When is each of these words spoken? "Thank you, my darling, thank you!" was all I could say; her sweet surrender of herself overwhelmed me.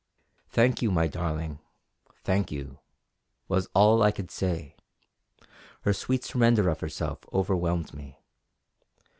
"Thank 0.49 0.81
you, 0.81 0.89
my 0.89 1.05
darling, 1.05 1.59
thank 2.23 2.51
you!" 2.51 2.79
was 3.47 3.67
all 3.75 4.01
I 4.01 4.09
could 4.09 4.31
say; 4.31 4.75
her 5.81 5.93
sweet 5.93 6.23
surrender 6.23 6.69
of 6.69 6.79
herself 6.79 7.19
overwhelmed 7.31 7.93
me. 7.93 8.17